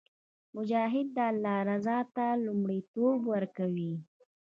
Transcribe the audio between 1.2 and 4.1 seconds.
الله رضا ته لومړیتوب ورکوي.